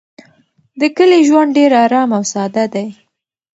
[0.79, 2.87] د کلي ژوند ډېر ارام او ساده دی.